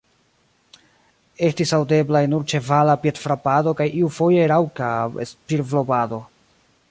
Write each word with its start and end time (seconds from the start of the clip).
Estis 1.49 1.73
aŭdeblaj 1.79 2.23
nur 2.31 2.47
ĉevala 2.53 2.97
piedfrapado 3.05 3.75
kaj 3.83 3.89
iufoje 4.01 4.49
raŭka 4.53 4.93
spirblovado. 5.35 6.23